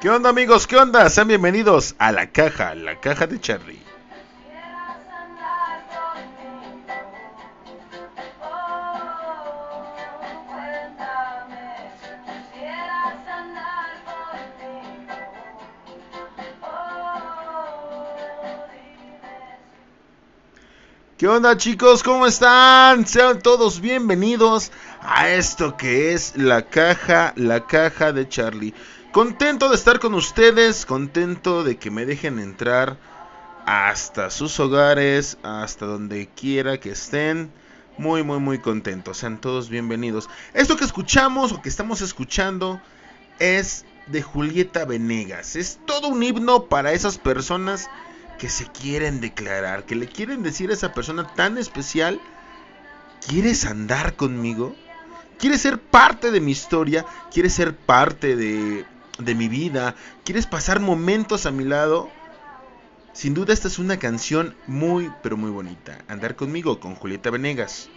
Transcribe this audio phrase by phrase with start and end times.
[0.00, 0.68] ¿Qué onda amigos?
[0.68, 1.10] ¿Qué onda?
[1.10, 3.82] Sean bienvenidos a la caja, la caja de Charlie.
[21.16, 22.04] ¿Qué onda chicos?
[22.04, 23.04] ¿Cómo están?
[23.04, 28.72] Sean todos bienvenidos a esto que es la caja, la caja de Charlie.
[29.18, 32.98] Contento de estar con ustedes, contento de que me dejen entrar
[33.66, 37.50] hasta sus hogares, hasta donde quiera que estén.
[37.96, 39.18] Muy, muy, muy contentos.
[39.18, 40.30] Sean todos bienvenidos.
[40.54, 42.80] Esto que escuchamos o que estamos escuchando
[43.40, 45.56] es de Julieta Venegas.
[45.56, 47.90] Es todo un himno para esas personas
[48.38, 52.20] que se quieren declarar, que le quieren decir a esa persona tan especial,
[53.26, 54.76] ¿quieres andar conmigo?
[55.40, 57.04] ¿Quieres ser parte de mi historia?
[57.32, 58.86] ¿Quieres ser parte de,
[59.18, 59.94] de mi vida?
[60.24, 62.10] ¿Quieres pasar momentos a mi lado?
[63.12, 65.98] Sin duda esta es una canción muy, pero muy bonita.
[66.08, 67.88] Andar conmigo con Julieta Venegas.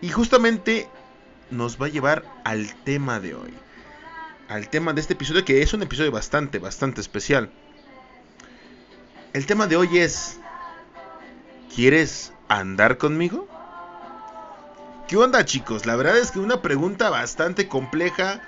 [0.00, 0.88] Y justamente
[1.50, 3.52] nos va a llevar al tema de hoy.
[4.48, 7.50] Al tema de este episodio que es un episodio bastante, bastante especial.
[9.32, 10.38] El tema de hoy es...
[11.74, 13.46] ¿Quieres andar conmigo?
[15.06, 15.86] ¿Qué onda chicos?
[15.86, 18.40] La verdad es que una pregunta bastante compleja.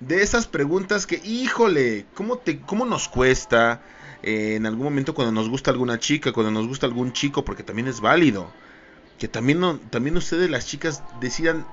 [0.00, 3.82] De esas preguntas que, híjole, ¿cómo, te, cómo nos cuesta?
[4.22, 7.62] eh, en algún momento cuando nos gusta alguna chica, cuando nos gusta algún chico, porque
[7.62, 8.50] también es válido.
[9.18, 11.66] Que también, no, también ustedes, las chicas, decidan,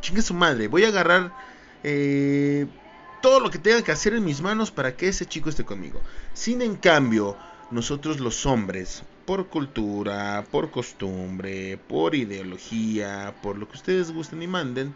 [0.00, 1.32] chingue su madre, voy a agarrar
[1.84, 2.66] eh,
[3.22, 6.00] todo lo que tenga que hacer en mis manos para que ese chico esté conmigo.
[6.32, 7.36] Sin en cambio,
[7.70, 14.46] nosotros los hombres, por cultura, por costumbre, por ideología, por lo que ustedes gusten y
[14.46, 14.94] manden,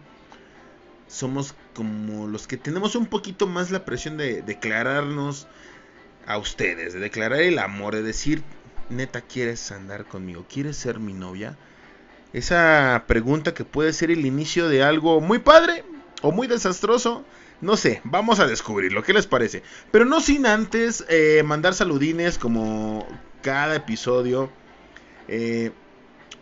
[1.10, 5.48] somos como los que tenemos un poquito más la presión de declararnos
[6.26, 8.42] a ustedes, de declarar el amor, de decir,
[8.88, 10.46] neta, ¿quieres andar conmigo?
[10.48, 11.56] ¿Quieres ser mi novia?
[12.32, 15.84] Esa pregunta que puede ser el inicio de algo muy padre
[16.22, 17.24] o muy desastroso.
[17.60, 19.62] No sé, vamos a descubrirlo, ¿qué les parece?
[19.90, 23.06] Pero no sin antes eh, mandar saludines como
[23.42, 24.50] cada episodio.
[25.26, 25.72] Eh,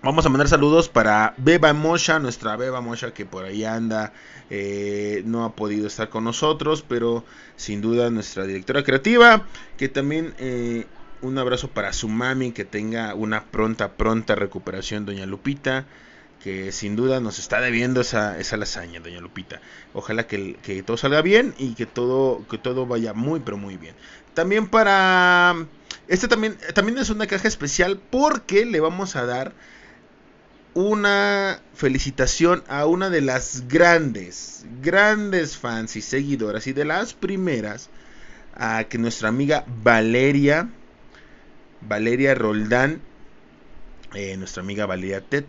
[0.03, 4.13] vamos a mandar saludos para Beba Mosha, nuestra Beba Mosha que por ahí anda.
[4.51, 7.25] eh, no ha podido estar con nosotros, pero
[7.57, 9.45] sin duda nuestra directora creativa.
[9.77, 10.87] Que también eh,
[11.23, 15.87] un abrazo para su mami, que tenga una pronta, pronta recuperación, doña Lupita.
[16.43, 19.61] Que sin duda nos está debiendo esa, esa lasaña, doña Lupita.
[19.93, 23.77] Ojalá que, que todo salga bien y que todo, que todo vaya muy, pero muy
[23.77, 23.95] bien.
[24.35, 25.57] También para...
[26.07, 29.53] Este también, también es una caja especial porque le vamos a dar
[30.79, 37.91] una felicitación a una de las grandes, grandes fans y seguidoras y de las primeras
[38.55, 40.71] a que nuestra amiga Valeria,
[41.81, 43.01] Valeria Roldán,
[44.15, 45.47] eh, nuestra amiga Valeria Ted,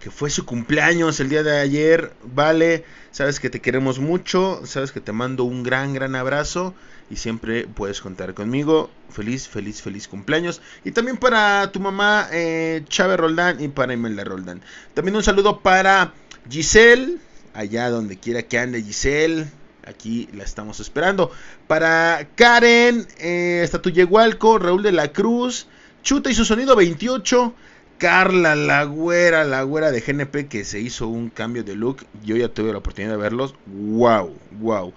[0.00, 4.92] que fue su cumpleaños el día de ayer, Vale, sabes que te queremos mucho, sabes
[4.92, 6.74] que te mando un gran, gran abrazo
[7.08, 8.90] y siempre puedes contar conmigo.
[9.10, 10.60] Feliz, feliz, feliz cumpleaños.
[10.84, 14.62] Y también para tu mamá, eh, Chávez Roldán, y para Imelda Roldán.
[14.94, 16.12] También un saludo para
[16.50, 17.18] Giselle,
[17.54, 19.46] allá donde quiera que ande Giselle.
[19.86, 21.30] Aquí la estamos esperando.
[21.68, 25.68] Para Karen, eh, Estatuyehualco, Raúl de la Cruz,
[26.02, 27.54] Chuta y su sonido 28.
[27.98, 32.04] Carla, la güera, la güera de GNP que se hizo un cambio de look.
[32.24, 33.54] Yo ya tuve la oportunidad de verlos.
[33.66, 34.92] Wow, wow.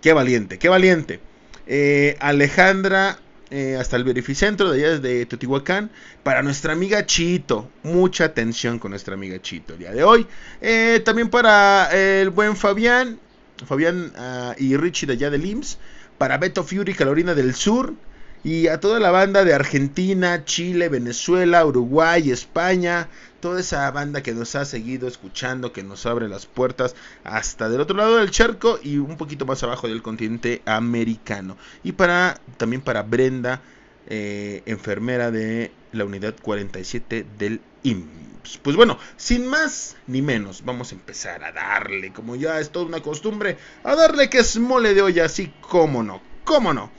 [0.00, 1.20] Qué valiente, qué valiente.
[1.66, 3.18] Eh, Alejandra,
[3.50, 5.90] eh, hasta el verificentro de allá de Teotihuacán.
[6.22, 7.68] Para nuestra amiga Chito.
[7.82, 10.26] Mucha atención con nuestra amiga Chito el día de hoy.
[10.60, 13.18] Eh, también para el buen Fabián.
[13.66, 15.78] Fabián ah, y Richie de allá del IMSS.
[16.16, 17.94] Para Beto Fury, Carolina del Sur.
[18.42, 23.08] Y a toda la banda de Argentina, Chile, Venezuela, Uruguay, España,
[23.40, 27.82] toda esa banda que nos ha seguido escuchando, que nos abre las puertas hasta del
[27.82, 31.58] otro lado del charco y un poquito más abajo del continente americano.
[31.84, 33.60] Y para también para Brenda,
[34.06, 38.58] eh, enfermera de la unidad 47 del IMSS.
[38.62, 42.86] Pues bueno, sin más ni menos, vamos a empezar a darle, como ya es toda
[42.86, 46.90] una costumbre, a darle que es mole de olla, así como no, cómo no.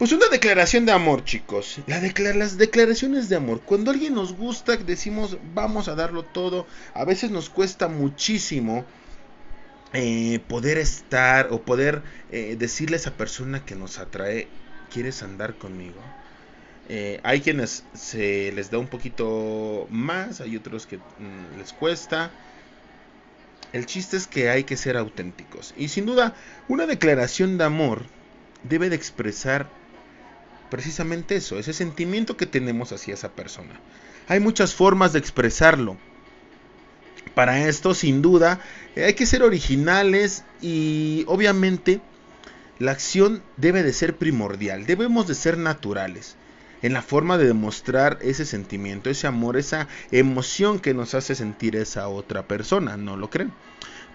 [0.00, 1.76] Pues una declaración de amor, chicos.
[1.86, 3.60] La las declaraciones de amor.
[3.60, 6.66] Cuando alguien nos gusta, decimos vamos a darlo todo.
[6.94, 8.86] A veces nos cuesta muchísimo
[9.92, 12.00] eh, poder estar o poder
[12.30, 14.48] eh, decirle a esa persona que nos atrae,
[14.90, 16.00] ¿quieres andar conmigo?
[16.88, 22.30] Eh, hay quienes se les da un poquito más, hay otros que mm, les cuesta.
[23.74, 25.74] El chiste es que hay que ser auténticos.
[25.76, 26.34] Y sin duda,
[26.68, 28.04] una declaración de amor
[28.62, 29.78] debe de expresar
[30.70, 33.80] precisamente eso, ese sentimiento que tenemos hacia esa persona.
[34.28, 35.96] Hay muchas formas de expresarlo.
[37.34, 38.60] Para esto, sin duda,
[38.96, 42.00] hay que ser originales y obviamente
[42.78, 46.36] la acción debe de ser primordial, debemos de ser naturales
[46.82, 51.76] en la forma de demostrar ese sentimiento, ese amor, esa emoción que nos hace sentir
[51.76, 53.52] esa otra persona, ¿no lo creen?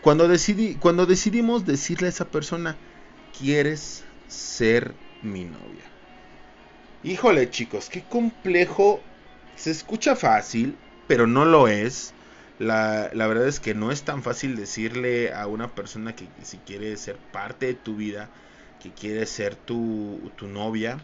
[0.01, 0.27] Cuando,
[0.79, 2.75] cuando decidimos decirle a esa persona,
[3.37, 5.94] ¿quieres ser mi novia?
[7.05, 8.99] Híjole chicos, qué complejo.
[9.55, 10.75] Se escucha fácil,
[11.07, 12.15] pero no lo es.
[12.57, 16.57] La, la, verdad es que no es tan fácil decirle a una persona que si
[16.57, 18.31] quiere ser parte de tu vida,
[18.81, 20.99] que quiere ser tu, tu novia.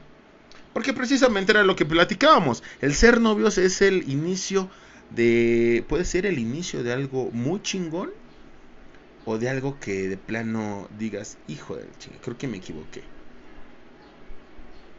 [0.73, 2.63] Porque precisamente era lo que platicábamos.
[2.81, 4.71] El ser novios es el inicio
[5.11, 5.85] de...
[5.87, 8.09] Puede ser el inicio de algo muy chingón.
[9.25, 13.03] O de algo que de plano digas, hijo chingue, creo que me equivoqué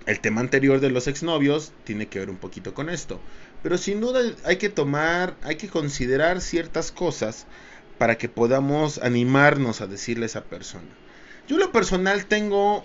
[0.06, 3.20] el tema anterior de los exnovios tiene que ver un poquito con esto.
[3.62, 7.46] Pero sin duda hay que tomar, hay que considerar ciertas cosas
[7.98, 10.88] para que podamos animarnos a decirle a esa persona.
[11.46, 12.84] Yo lo personal tengo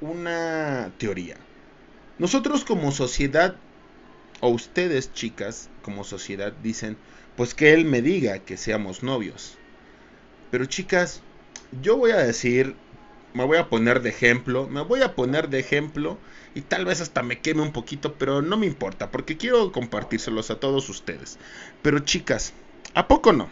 [0.00, 1.36] una teoría.
[2.18, 3.56] Nosotros como sociedad,
[4.40, 6.96] o ustedes chicas como sociedad dicen,
[7.36, 9.58] pues que él me diga que seamos novios.
[10.50, 11.20] Pero chicas,
[11.82, 12.76] yo voy a decir,
[13.34, 16.18] me voy a poner de ejemplo, me voy a poner de ejemplo
[16.54, 20.50] y tal vez hasta me queme un poquito, pero no me importa porque quiero compartírselos
[20.50, 21.38] a todos ustedes.
[21.82, 22.52] Pero chicas,
[22.94, 23.48] ¿a poco no?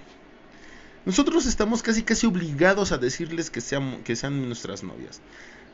[1.04, 5.20] Nosotros estamos casi casi obligados a decirles que sean, nuestras novias.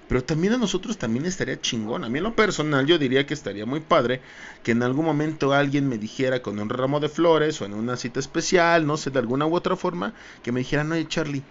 [0.08, 2.02] Pero también a nosotros también estaría chingón.
[2.02, 4.22] A mí en lo personal yo diría que estaría muy padre
[4.62, 7.98] que en algún momento alguien me dijera con un ramo de flores o en una
[7.98, 11.42] cita especial, no sé, de alguna u otra forma, que me dijeran, oye Charlie,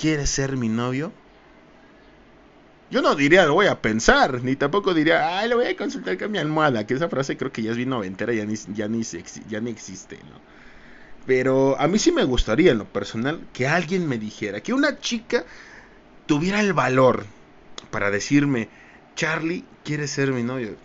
[0.00, 1.10] ¿quieres ser mi novio?
[2.90, 6.16] Yo no diría lo voy a pensar, ni tampoco diría, ay, lo voy a consultar
[6.18, 8.88] con mi almohada, que esa frase creo que ya es bien noventera, ya ni, ya
[8.88, 9.02] ni,
[9.48, 10.40] ya ni existe, ¿no?
[11.26, 14.98] Pero a mí sí me gustaría en lo personal que alguien me dijera, que una
[15.00, 15.44] chica
[16.26, 17.26] tuviera el valor
[17.90, 18.68] para decirme,
[19.16, 20.76] Charlie, ¿quieres ser mi novio?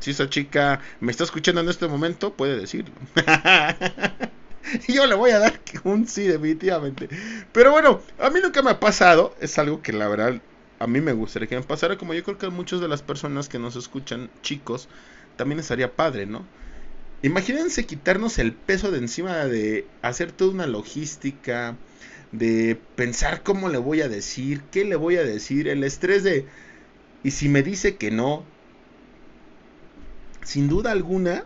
[0.00, 2.94] Si esa chica me está escuchando en este momento, puede decirlo.
[4.88, 7.08] Yo le voy a dar un sí, definitivamente.
[7.52, 9.34] Pero bueno, a mí nunca me ha pasado.
[9.40, 10.40] Es algo que la verdad
[10.80, 13.02] a mí me gustaría que me pasara, como yo creo que a muchas de las
[13.02, 14.88] personas que nos escuchan, chicos,
[15.36, 16.44] también estaría padre, ¿no?
[17.22, 21.76] Imagínense quitarnos el peso de encima de hacer toda una logística,
[22.32, 26.46] de pensar cómo le voy a decir, qué le voy a decir, el estrés de...
[27.22, 28.42] Y si me dice que no,
[30.42, 31.44] sin duda alguna,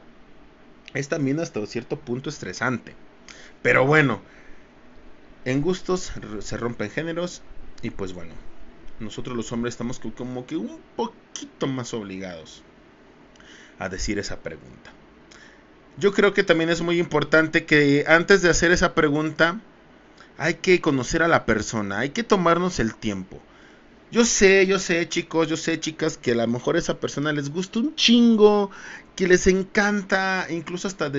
[0.95, 2.95] es también hasta cierto punto estresante.
[3.63, 4.23] Pero bueno,
[5.45, 7.43] en gustos se rompen géneros
[7.83, 8.33] y pues bueno,
[9.01, 12.63] nosotros los hombres estamos como que un poquito más obligados
[13.79, 14.93] a decir esa pregunta.
[15.97, 19.61] Yo creo que también es muy importante que antes de hacer esa pregunta
[20.39, 23.41] hay que conocer a la persona, hay que tomarnos el tiempo.
[24.11, 27.51] Yo sé, yo sé chicos, yo sé chicas que a lo mejor esa persona les
[27.51, 28.71] gusta un chingo,
[29.17, 31.11] que les encanta incluso hasta,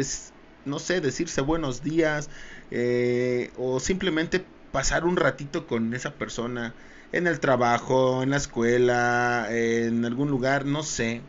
[0.65, 2.29] no sé, decirse buenos días
[2.71, 6.73] eh, o simplemente pasar un ratito con esa persona
[7.15, 11.21] en el trabajo, en la escuela, en algún lugar, no sé.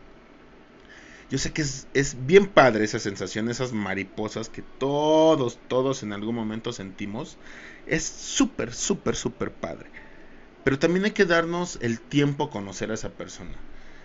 [1.31, 6.11] Yo sé que es, es, bien padre esa sensación, esas mariposas que todos, todos en
[6.11, 7.37] algún momento sentimos.
[7.85, 9.89] Es súper, súper, súper padre.
[10.65, 13.55] Pero también hay que darnos el tiempo a conocer a esa persona.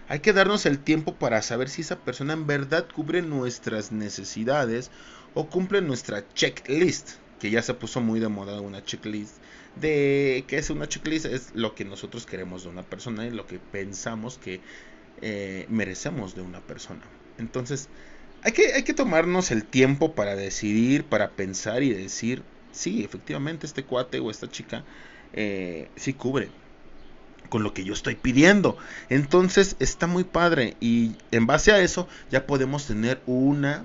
[0.08, 4.92] Hay que darnos el tiempo para saber si esa persona en verdad cubre nuestras necesidades
[5.34, 9.34] o cumple nuestra checklist, que ya se puso muy de moda una checklist
[9.76, 13.46] de qué es una checklist, es lo que nosotros queremos de una persona y lo
[13.46, 14.60] que pensamos que
[15.20, 17.02] eh, merecemos de una persona.
[17.38, 17.88] Entonces,
[18.42, 23.66] hay que, hay que tomarnos el tiempo para decidir, para pensar y decir, sí, efectivamente
[23.66, 24.84] este cuate o esta chica
[25.32, 26.50] eh, sí cubre
[27.48, 28.76] con lo que yo estoy pidiendo.
[29.10, 33.84] Entonces está muy padre y en base a eso ya podemos tener una,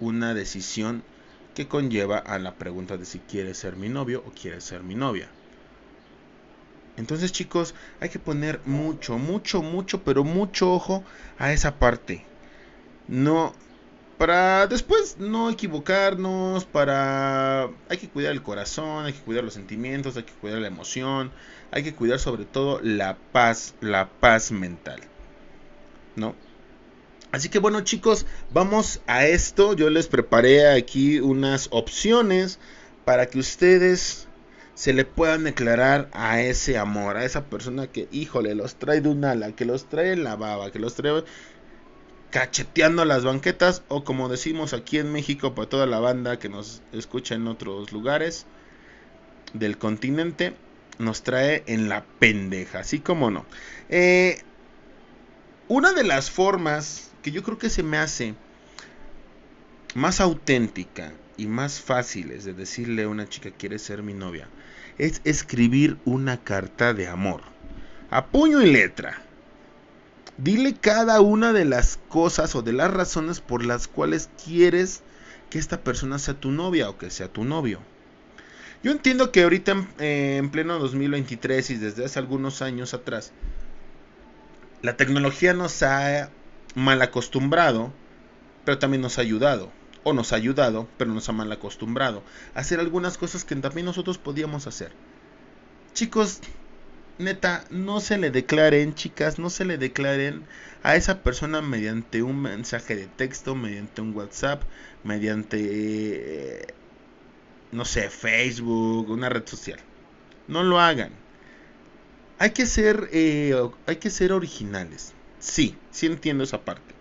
[0.00, 1.02] una decisión
[1.54, 4.94] que conlleva a la pregunta de si quiere ser mi novio o quiere ser mi
[4.94, 5.28] novia.
[6.96, 11.04] Entonces chicos, hay que poner mucho, mucho, mucho, pero mucho ojo
[11.38, 12.24] a esa parte.
[13.08, 13.52] No,
[14.18, 17.64] para después no equivocarnos, para...
[17.88, 21.32] Hay que cuidar el corazón, hay que cuidar los sentimientos, hay que cuidar la emoción,
[21.72, 25.00] hay que cuidar sobre todo la paz, la paz mental.
[26.16, 26.34] ¿No?
[27.34, 29.74] Así que bueno chicos, vamos a esto.
[29.74, 32.60] Yo les preparé aquí unas opciones
[33.04, 34.28] para que ustedes
[34.74, 39.08] se le puedan declarar a ese amor, a esa persona que, híjole, los trae de
[39.08, 41.24] un ala, que los trae en la baba, que los trae
[42.30, 46.82] cacheteando las banquetas o como decimos aquí en México para toda la banda que nos
[46.92, 48.46] escucha en otros lugares
[49.54, 50.54] del continente,
[51.00, 53.44] nos trae en la pendeja, así como no.
[53.88, 54.40] Eh,
[55.66, 58.34] una de las formas que yo creo que se me hace
[59.94, 64.46] más auténtica y más fáciles de decirle a una chica quiere ser mi novia
[64.98, 67.40] es escribir una carta de amor.
[68.10, 69.22] A puño y letra.
[70.36, 75.02] Dile cada una de las cosas o de las razones por las cuales quieres
[75.48, 77.80] que esta persona sea tu novia o que sea tu novio.
[78.82, 83.32] Yo entiendo que ahorita en, eh, en pleno 2023 y desde hace algunos años atrás,
[84.82, 86.28] la tecnología nos ha
[86.74, 87.92] mal acostumbrado,
[88.64, 89.70] pero también nos ha ayudado.
[90.06, 92.22] O nos ha ayudado, pero nos ha mal acostumbrado
[92.54, 94.92] a hacer algunas cosas que también nosotros podíamos hacer.
[95.94, 96.40] Chicos,
[97.18, 100.44] neta, no se le declaren, chicas, no se le declaren
[100.82, 104.62] a esa persona mediante un mensaje de texto, mediante un WhatsApp,
[105.04, 106.66] mediante,
[107.72, 109.78] no sé, Facebook, una red social.
[110.48, 111.12] No lo hagan.
[112.38, 113.54] Hay que ser, eh,
[113.86, 115.14] hay que ser originales.
[115.44, 116.94] Sí, sí entiendo esa parte.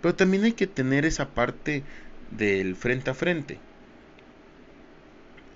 [0.00, 1.82] Pero también hay que tener esa parte
[2.30, 3.58] del frente a frente.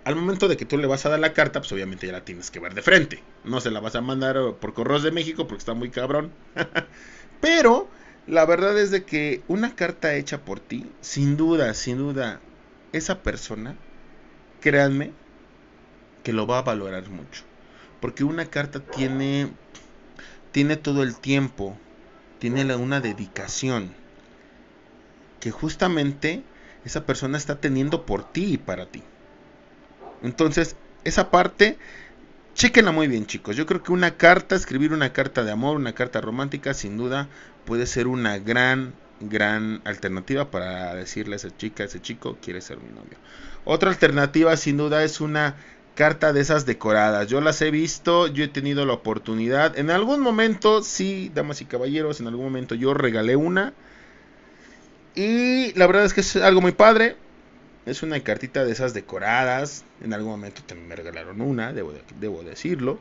[0.05, 2.25] Al momento de que tú le vas a dar la carta, pues obviamente ya la
[2.25, 3.23] tienes que ver de frente.
[3.45, 6.33] No se la vas a mandar por correos de México porque está muy cabrón.
[7.41, 7.89] Pero
[8.27, 12.41] la verdad es de que una carta hecha por ti, sin duda, sin duda,
[12.93, 13.77] esa persona,
[14.61, 15.13] créanme,
[16.25, 17.45] que lo va a valorar mucho.
[18.01, 19.49] Porque una carta tiene,
[20.53, 21.79] tiene todo el tiempo,
[22.51, 23.95] tiene una dedicación
[25.41, 26.43] que justamente
[26.85, 29.03] esa persona está teniendo por ti y para ti.
[30.23, 31.79] Entonces, esa parte,
[32.53, 33.57] chequenla muy bien, chicos.
[33.57, 37.29] Yo creo que una carta, escribir una carta de amor, una carta romántica, sin duda
[37.65, 42.61] puede ser una gran, gran alternativa para decirle a esa chica, a ese chico, quiere
[42.61, 43.17] ser mi novio.
[43.65, 45.57] Otra alternativa, sin duda, es una
[45.95, 47.29] carta de esas decoradas.
[47.29, 49.79] Yo las he visto, yo he tenido la oportunidad.
[49.79, 53.73] En algún momento, sí, damas y caballeros, en algún momento yo regalé una.
[55.15, 57.17] Y la verdad es que es algo muy padre.
[57.87, 59.85] Es una cartita de esas decoradas.
[60.03, 62.99] En algún momento también me regalaron una, debo, debo decirlo.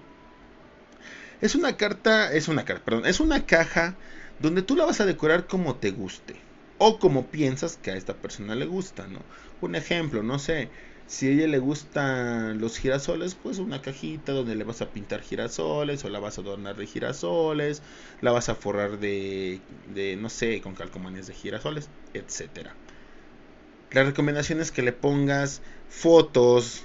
[1.41, 3.95] Es una carta, es una carta, es una caja
[4.39, 6.35] donde tú la vas a decorar como te guste.
[6.77, 9.19] O como piensas que a esta persona le gusta, ¿no?
[9.61, 10.69] Un ejemplo, no sé,
[11.07, 15.21] si a ella le gustan los girasoles, pues una cajita donde le vas a pintar
[15.21, 17.81] girasoles o la vas a adornar de girasoles,
[18.21, 19.59] la vas a forrar de,
[20.19, 22.73] no sé, con calcomanías de girasoles, etcétera.
[23.91, 26.83] La recomendación es que le pongas fotos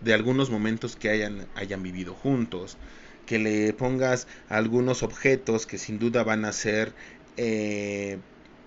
[0.00, 2.76] de algunos momentos que hayan, hayan vivido juntos,
[3.24, 6.92] que le pongas algunos objetos que sin duda van a ser
[7.36, 8.18] eh,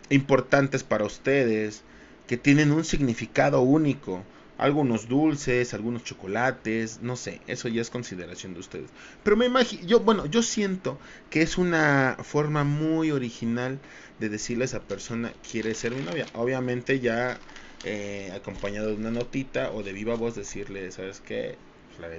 [0.09, 1.83] importantes para ustedes,
[2.27, 4.23] que tienen un significado único
[4.59, 8.91] algunos dulces, algunos chocolates, no sé, eso ya es consideración de ustedes.
[9.23, 10.99] Pero me imagino, yo, bueno, yo siento
[11.29, 13.79] que es una forma muy original
[14.19, 16.29] de decirle a esa persona, quiere ser mi novia.
[16.33, 17.39] Obviamente ya
[17.83, 21.57] eh, acompañado de una notita o de viva voz decirle, ¿sabes qué?
[21.99, 22.09] La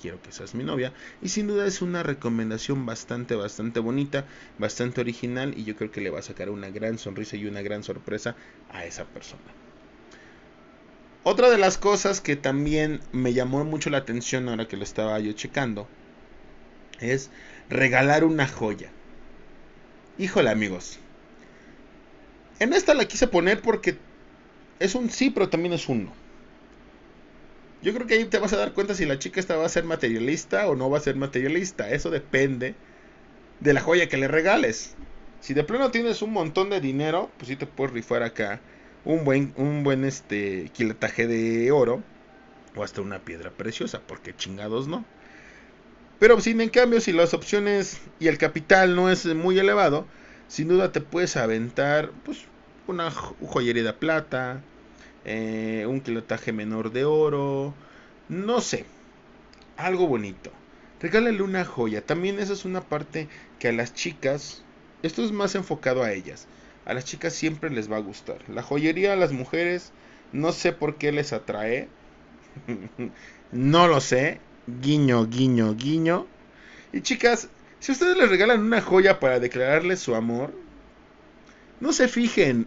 [0.00, 0.92] quiero que seas mi novia.
[1.20, 4.26] Y sin duda es una recomendación bastante, bastante bonita,
[4.58, 7.62] bastante original y yo creo que le va a sacar una gran sonrisa y una
[7.62, 8.36] gran sorpresa
[8.68, 9.59] a esa persona.
[11.22, 15.18] Otra de las cosas que también me llamó mucho la atención ahora que lo estaba
[15.20, 15.86] yo checando
[16.98, 17.30] es
[17.68, 18.90] regalar una joya.
[20.16, 20.98] Híjole amigos.
[22.58, 23.98] En esta la quise poner porque
[24.78, 26.12] es un sí, pero también es un no.
[27.82, 29.70] Yo creo que ahí te vas a dar cuenta si la chica esta va a
[29.70, 31.90] ser materialista o no va a ser materialista.
[31.90, 32.74] Eso depende
[33.60, 34.94] de la joya que le regales.
[35.40, 38.60] Si de plano tienes un montón de dinero, pues sí te puedes rifar acá
[39.04, 42.02] un buen, un buen este, quiletaje de oro
[42.76, 45.04] o hasta una piedra preciosa, porque chingados no.
[46.18, 50.06] Pero sin en cambio, si las opciones y el capital no es muy elevado,
[50.48, 52.44] sin duda te puedes aventar pues
[52.86, 54.60] una joyería de plata,
[55.24, 57.74] eh, un quiletaje menor de oro,
[58.28, 58.84] no sé,
[59.76, 60.50] algo bonito.
[61.00, 62.02] regálale una joya.
[62.04, 63.28] También esa es una parte
[63.58, 64.62] que a las chicas,
[65.02, 66.46] esto es más enfocado a ellas.
[66.90, 68.38] A las chicas siempre les va a gustar.
[68.48, 69.92] La joyería a las mujeres,
[70.32, 71.86] no sé por qué les atrae.
[73.52, 74.40] no lo sé.
[74.66, 76.26] Guiño, guiño, guiño.
[76.92, 80.52] Y chicas, si ustedes les regalan una joya para declararles su amor,
[81.78, 82.66] no se fijen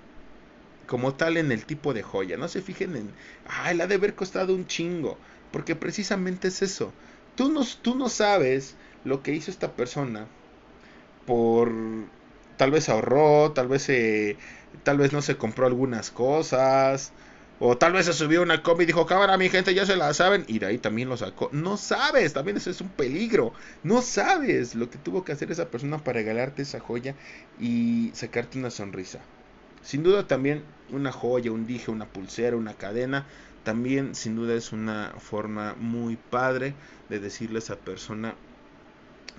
[0.88, 2.38] como tal en el tipo de joya.
[2.38, 3.12] No se fijen en,
[3.46, 5.18] ay, la de haber costado un chingo.
[5.52, 6.94] Porque precisamente es eso.
[7.36, 10.28] Tú no, tú no sabes lo que hizo esta persona
[11.26, 11.70] por...
[12.58, 13.88] Tal vez ahorró, tal vez,
[14.84, 17.14] tal vez no se compró algunas cosas.
[17.60, 20.14] O tal vez se subió una combi y dijo, cámara, mi gente, ya se la
[20.14, 20.44] saben.
[20.48, 21.50] Y de ahí también lo sacó.
[21.54, 23.54] No sabes, también eso es un peligro.
[23.84, 27.16] No sabes lo que tuvo que hacer esa persona para regalarte esa joya
[27.60, 29.20] y sacarte una sonrisa.
[29.82, 33.26] Sin duda también una joya, un dije, una pulsera, una cadena,
[33.64, 36.74] también sin duda es una forma muy padre
[37.10, 38.36] de decirle a esa persona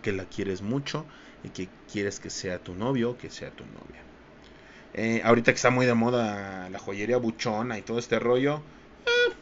[0.02, 1.04] que la quieres mucho
[1.50, 4.02] que quieres que sea tu novio que sea tu novia.
[4.94, 8.62] Eh, ahorita que está muy de moda la joyería buchona y todo este rollo,
[9.06, 9.34] eh,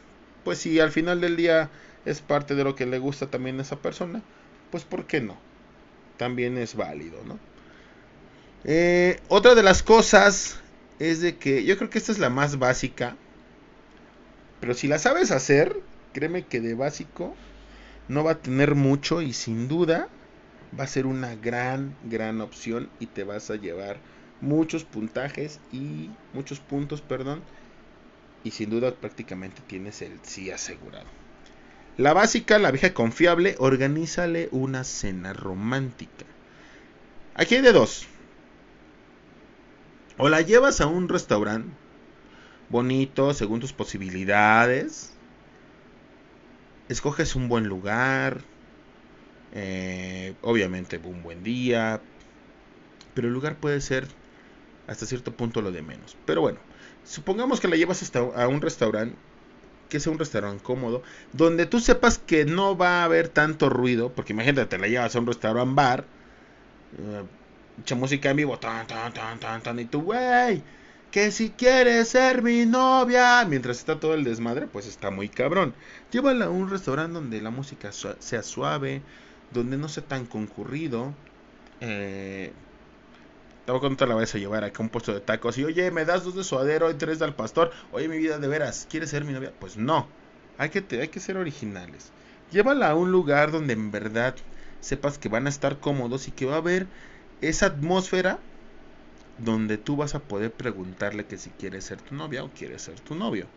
[0.43, 1.69] pues si al final del día
[2.05, 4.21] es parte de lo que le gusta también a esa persona,
[4.71, 5.37] pues ¿por qué no?
[6.17, 7.37] También es válido, ¿no?
[8.65, 10.59] Eh, otra de las cosas
[10.99, 13.15] es de que yo creo que esta es la más básica.
[14.59, 15.79] Pero si la sabes hacer,
[16.13, 17.35] créeme que de básico
[18.07, 20.07] no va a tener mucho y sin duda
[20.79, 23.97] va a ser una gran, gran opción y te vas a llevar
[24.41, 27.41] muchos puntajes y muchos puntos, perdón.
[28.43, 31.07] Y sin duda prácticamente tienes el sí asegurado.
[31.97, 36.25] La básica, la vieja confiable, organízale una cena romántica.
[37.35, 38.07] Aquí hay de dos.
[40.17, 41.71] O la llevas a un restaurante
[42.69, 45.13] bonito, según tus posibilidades.
[46.89, 48.41] Escoges un buen lugar.
[49.53, 52.01] Eh, obviamente un buen día.
[53.13, 54.07] Pero el lugar puede ser
[54.87, 56.17] hasta cierto punto lo de menos.
[56.25, 56.59] Pero bueno,
[57.05, 59.15] supongamos que la llevas hasta a un restaurante.
[59.89, 61.03] Que sea un restaurante cómodo.
[61.33, 64.11] Donde tú sepas que no va a haber tanto ruido.
[64.13, 66.05] Porque imagínate, te la llevas a un restaurante bar.
[66.97, 67.23] Eh,
[67.95, 70.61] música en vivo, tan, tan, tan, tan, tan, y tú, güey,
[71.11, 75.73] que si quieres ser mi novia, mientras está todo el desmadre, pues está muy cabrón.
[76.11, 79.01] Llévala a un restaurante donde la música sea suave,
[79.53, 81.13] donde no sea tan concurrido.
[81.81, 82.53] Eh,
[83.65, 85.91] tampoco no te la vayas a llevar acá a un puesto de tacos y, oye,
[85.91, 87.71] me das dos de suadero y tres del pastor.
[87.91, 89.53] Oye, mi vida, de veras, ¿quieres ser mi novia?
[89.59, 90.07] Pues no,
[90.57, 92.11] hay que, hay que ser originales.
[92.51, 94.35] Llévala a un lugar donde en verdad
[94.79, 96.87] sepas que van a estar cómodos y que va a haber
[97.41, 98.39] esa atmósfera
[99.37, 102.99] donde tú vas a poder preguntarle que si quiere ser tu novia o quiere ser
[103.01, 103.47] tu novio.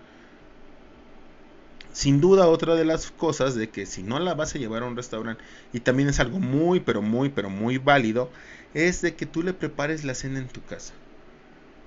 [1.96, 4.86] Sin duda otra de las cosas de que si no la vas a llevar a
[4.86, 8.30] un restaurante y también es algo muy pero muy pero muy válido
[8.74, 10.92] es de que tú le prepares la cena en tu casa.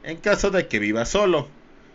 [0.01, 1.47] En caso de que vivas solo.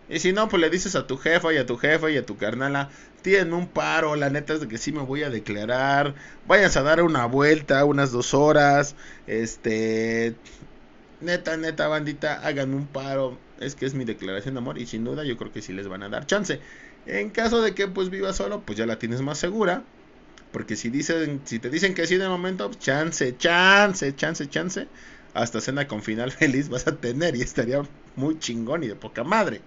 [0.09, 2.24] Y si no, pues le dices a tu jefa y a tu jefa y a
[2.24, 2.88] tu carnala,
[3.22, 6.14] tienen un paro, la neta es de que sí me voy a declarar,
[6.46, 8.94] vayas a dar una vuelta, unas dos horas,
[9.27, 10.37] este,
[11.20, 15.05] neta, neta, bandita, hagan un paro, es que es mi declaración de amor y sin
[15.05, 16.61] duda yo creo que sí les van a dar chance.
[17.07, 19.85] En caso de que pues vivas solo, pues ya la tienes más segura,
[20.53, 24.88] porque si dicen, si te dicen que sí de momento, pues, chance, chance, chance, chance,
[25.35, 27.83] hasta cena con final feliz vas a tener y estaría
[28.17, 29.61] muy chingón y de poca madre.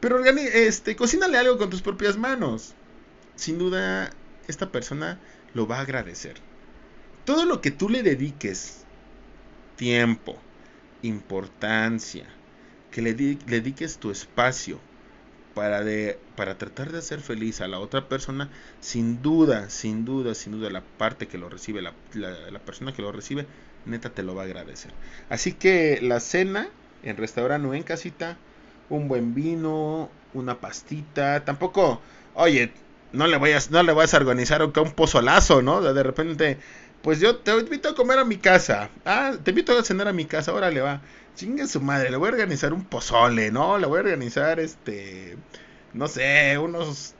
[0.00, 2.74] Pero este, cocínale algo con tus propias manos.
[3.36, 4.10] Sin duda,
[4.48, 5.18] esta persona
[5.54, 6.36] lo va a agradecer.
[7.24, 8.84] Todo lo que tú le dediques,
[9.76, 10.38] tiempo,
[11.02, 12.26] importancia,
[12.90, 14.80] que le, dediques tu espacio
[15.60, 18.48] para, de, para tratar de hacer feliz a la otra persona,
[18.80, 21.92] sin duda, sin duda, sin duda, la parte que lo recibe, la,
[22.64, 23.44] persona que lo recibe,
[23.84, 24.90] neta te lo va a agradecer.
[25.28, 26.70] Así que la cena
[27.02, 28.38] en restaurante o en casita,
[28.88, 32.00] un buen vino, una pastita, tampoco,
[32.32, 32.72] oye,
[33.12, 35.82] no le vayas, no le a organizar un pozolazo, ¿no?
[35.82, 36.56] De repente,
[37.02, 38.90] pues yo te invito a comer a mi casa.
[39.04, 41.02] Ah, te invito a cenar a mi casa, órale va.
[41.34, 43.78] Chingue su madre, le voy a organizar un pozole, ¿no?
[43.78, 45.36] Le voy a organizar este
[45.94, 47.14] no sé, unos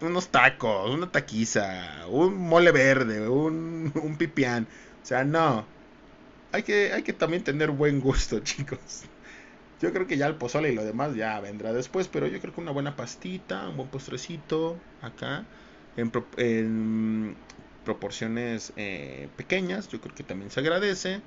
[0.00, 4.68] unos tacos, una taquiza, un mole verde, un, un pipián.
[5.02, 5.66] O sea, no.
[6.52, 9.04] Hay que, hay que también tener buen gusto, chicos.
[9.80, 12.54] Yo creo que ya el pozole y lo demás ya vendrá después, pero yo creo
[12.54, 15.46] que una buena pastita, un buen postrecito acá,
[15.96, 17.36] en,
[17.84, 21.20] proporciones eh, pequeñas, yo creo que también se agradece.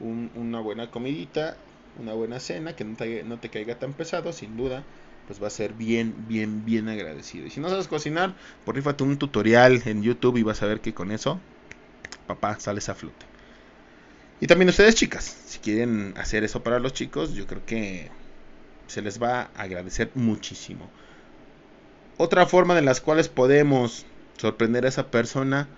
[0.00, 1.56] una buena comidita,
[1.98, 4.82] una buena cena, que no te, caiga tan pesado, sin duda,
[5.26, 7.46] pues va a ser bien, bien, bien agradecido.
[7.46, 8.34] Y si no sabes cocinar,
[8.64, 11.40] por rífate un tutorial en YouTube y vas a ver que con eso
[12.34, 13.26] papá, sales a flote.
[14.40, 18.10] Y también ustedes chicas, si quieren hacer eso para los chicos, yo creo que
[18.86, 20.88] se les va a agradecer muchísimo.
[22.16, 24.06] Otra forma de las cuales podemos
[24.38, 25.68] sorprender a esa persona.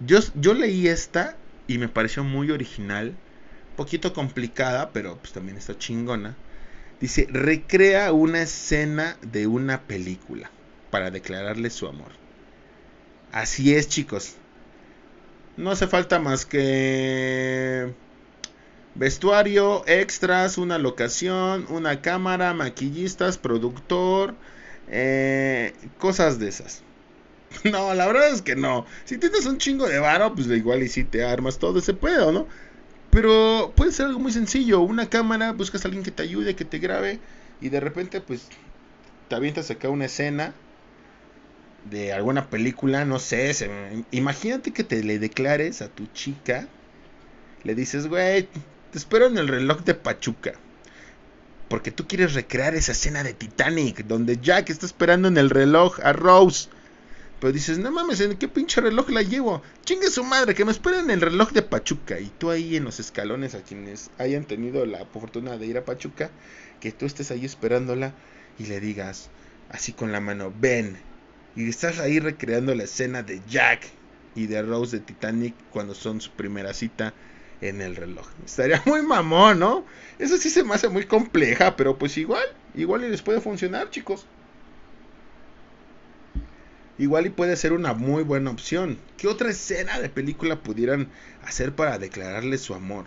[0.00, 3.14] Yo, leí esta y me pareció muy original.
[3.76, 6.36] Poquito complicada, pero pues también está chingona.
[7.00, 10.50] Dice, recrea una escena de una película
[10.90, 12.12] para declararle su amor.
[13.32, 14.36] Así es, chicos.
[15.56, 17.92] No hace falta más que
[18.94, 24.34] vestuario, extras, una locación, una cámara, maquillistas, productor,
[24.88, 26.83] eh, cosas de esas.
[27.70, 28.86] No, la verdad es que no.
[29.04, 32.32] Si tienes un chingo de varo, pues igual y si te armas todo ese pedo,
[32.32, 32.46] ¿no?
[33.10, 34.80] Pero puede ser algo muy sencillo.
[34.80, 37.20] Una cámara, buscas a alguien que te ayude, que te grabe.
[37.60, 38.48] Y de repente, pues,
[39.28, 40.54] te avientas acá una escena
[41.90, 43.54] de alguna película, no sé.
[44.10, 46.66] imagínate que te le declares a tu chica.
[47.62, 48.48] Le dices, güey,
[48.90, 50.52] te espero en el reloj de Pachuca.
[51.68, 55.98] Porque tú quieres recrear esa escena de Titanic, donde Jack está esperando en el reloj
[56.02, 56.68] a Rose.
[57.40, 59.62] Pero dices, no mames, ¿en qué pinche reloj la llevo?
[59.84, 62.18] Chingue su madre, que me esperen en el reloj de Pachuca.
[62.18, 65.84] Y tú ahí en los escalones, a quienes hayan tenido la fortuna de ir a
[65.84, 66.30] Pachuca,
[66.80, 68.14] que tú estés ahí esperándola
[68.58, 69.30] y le digas,
[69.68, 70.96] así con la mano, ven.
[71.56, 73.90] Y estás ahí recreando la escena de Jack
[74.34, 77.14] y de Rose de Titanic cuando son su primera cita
[77.60, 78.26] en el reloj.
[78.44, 79.84] Estaría muy mamón, ¿no?
[80.18, 82.44] Eso sí se me hace muy compleja, pero pues igual,
[82.74, 84.26] igual y les puede funcionar, chicos.
[86.98, 88.98] Igual y puede ser una muy buena opción.
[89.16, 91.08] ¿Qué otra escena de película pudieran
[91.44, 93.06] hacer para declararle su amor?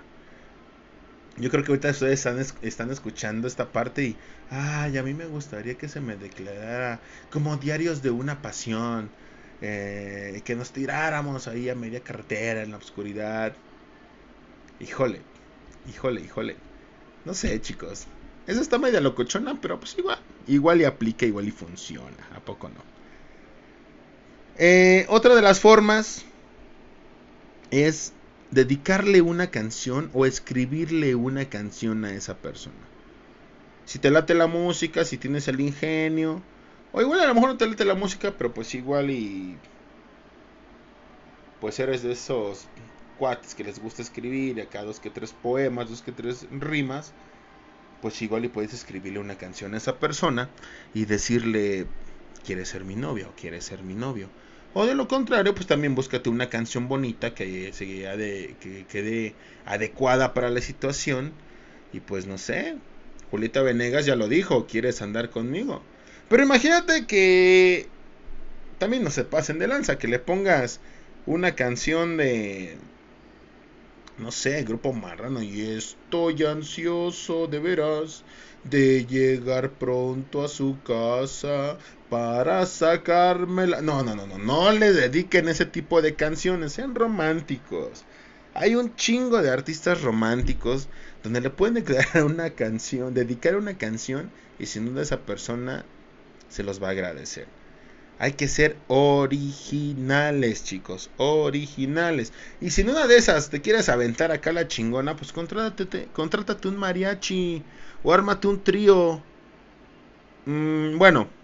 [1.38, 2.26] Yo creo que ahorita ustedes
[2.62, 4.17] están, escuchando esta parte y,
[4.50, 7.00] ay, a mí me gustaría que se me declarara
[7.32, 9.10] como diarios de una pasión,
[9.62, 13.54] eh, que nos tiráramos ahí a media carretera en la oscuridad,
[14.80, 15.21] Híjole,
[15.89, 16.56] híjole, híjole.
[17.26, 18.06] No sé, chicos.
[18.45, 20.19] Esa está media locochona, pero pues igual.
[20.47, 22.28] Igual y aplica, igual y funciona.
[22.36, 22.97] ¿A poco no?
[24.60, 26.26] Eh, otra de las formas
[27.70, 28.12] es
[28.50, 32.76] dedicarle una canción o escribirle una canción a esa persona.
[33.86, 36.41] Si te late la música, si tienes el ingenio,
[36.91, 39.56] o igual a lo mejor no te late la música, pero pues igual y
[41.62, 42.65] pues eres de esos
[43.20, 47.13] cuates que les gusta escribir, acá dos que tres poemas, dos que tres rimas,
[48.02, 50.50] pues igual y puedes escribirle una canción a esa persona
[50.93, 51.86] y decirle,
[52.46, 54.30] ¿quieres ser mi novia o quieres ser mi novio?
[54.74, 59.34] O de lo contrario, pues también búscate una canción bonita que, se, que quede
[59.66, 61.32] adecuada para la situación.
[61.94, 62.76] Y pues no sé,
[63.32, 65.82] Julieta Venegas ya lo dijo, ¿quieres andar conmigo?
[66.30, 67.88] Pero imagínate que
[68.78, 70.80] también no se pasen de lanza, que le pongas
[71.26, 72.78] una canción de
[74.18, 78.24] no sé, grupo marrano y estoy ansioso de veras
[78.64, 81.78] de llegar pronto a su casa
[82.10, 83.82] para sacármela.
[83.82, 88.06] No, no, no, no, no le dediquen ese tipo de canciones, sean románticos.
[88.54, 90.88] Hay un chingo de artistas románticos
[91.24, 95.86] donde le pueden declarar una canción, dedicar una canción y sin duda esa persona
[96.50, 97.57] se los va a agradecer.
[98.20, 101.12] Hay que ser originales, chicos.
[101.18, 102.34] Originales.
[102.62, 106.68] Y si en una de esas te quieres aventar acá la chingona, pues contrátate, contrátate
[106.68, 107.64] un mariachi.
[108.04, 109.24] O ármate un trío.
[110.46, 111.36] Mm, bueno,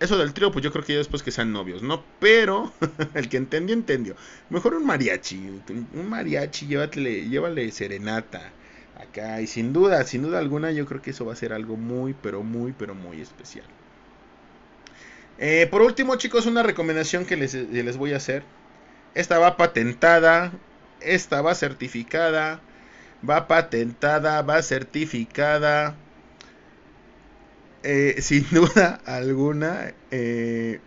[0.00, 2.04] eso del trío, pues yo creo que ya después que sean novios, ¿no?
[2.20, 2.74] Pero
[3.14, 4.16] el que entendió, entendió.
[4.50, 5.62] Mejor un mariachi.
[5.94, 8.54] Un mariachi, llévale, llévale serenata
[8.94, 9.40] acá.
[9.42, 12.14] Y sin duda, sin duda alguna, yo creo que eso va a ser algo muy,
[12.14, 13.75] pero muy, pero muy especial.
[15.38, 18.42] Eh, por último, chicos, una recomendación que les, les, voy a hacer.
[19.14, 20.52] Esta va patentada,
[21.00, 22.60] esta va certificada,
[23.28, 25.94] va patentada, va certificada.
[27.82, 30.80] Eh, sin duda alguna, eh,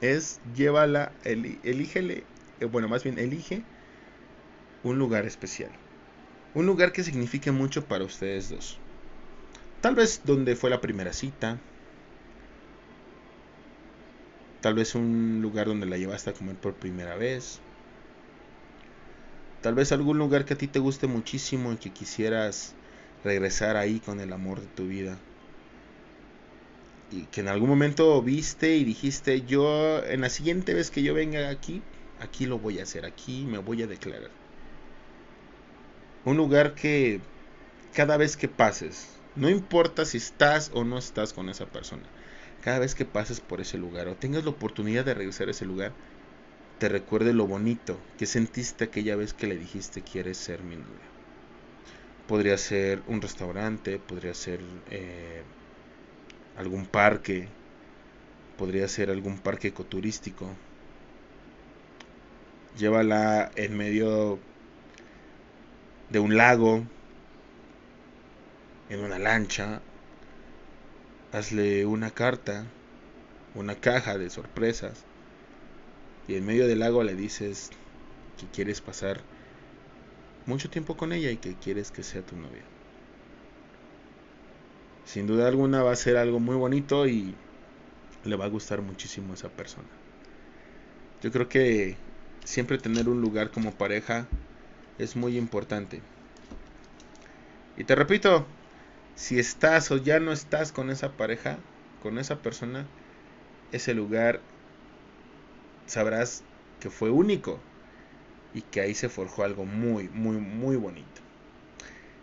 [0.00, 2.24] es llévala, elígele,
[2.70, 3.62] bueno, más bien elige
[4.82, 5.70] un lugar especial.
[6.54, 8.78] Un lugar que signifique mucho para ustedes dos.
[9.80, 11.58] Tal vez donde fue la primera cita,
[14.66, 17.60] Tal vez un lugar donde la llevaste a comer por primera vez.
[19.62, 22.74] Tal vez algún lugar que a ti te guste muchísimo y que quisieras
[23.22, 25.18] regresar ahí con el amor de tu vida.
[27.12, 31.14] Y que en algún momento viste y dijiste, yo en la siguiente vez que yo
[31.14, 31.80] venga aquí,
[32.18, 34.32] aquí lo voy a hacer, aquí me voy a declarar.
[36.24, 37.20] Un lugar que
[37.94, 42.02] cada vez que pases, no importa si estás o no estás con esa persona,
[42.66, 45.64] cada vez que pases por ese lugar o tengas la oportunidad de regresar a ese
[45.64, 45.92] lugar,
[46.80, 51.06] te recuerde lo bonito que sentiste aquella vez que le dijiste quieres ser mi novia.
[52.26, 54.58] Podría ser un restaurante, podría ser
[54.90, 55.44] eh,
[56.56, 57.46] algún parque,
[58.58, 60.48] podría ser algún parque ecoturístico.
[62.76, 64.40] Llévala en medio
[66.10, 66.82] de un lago,
[68.90, 69.80] en una lancha,
[71.36, 72.64] hazle una carta,
[73.54, 75.04] una caja de sorpresas
[76.28, 77.70] y en medio del lago le dices
[78.40, 79.20] que quieres pasar
[80.46, 82.62] mucho tiempo con ella y que quieres que sea tu novia.
[85.04, 87.34] Sin duda alguna va a ser algo muy bonito y
[88.24, 89.88] le va a gustar muchísimo a esa persona.
[91.22, 91.96] Yo creo que
[92.44, 94.26] siempre tener un lugar como pareja
[94.98, 96.00] es muy importante.
[97.76, 98.46] Y te repito,
[99.16, 101.58] si estás o ya no estás con esa pareja,
[102.02, 102.86] con esa persona,
[103.72, 104.40] ese lugar
[105.86, 106.44] sabrás
[106.78, 107.58] que fue único
[108.54, 111.22] y que ahí se forjó algo muy, muy, muy bonito.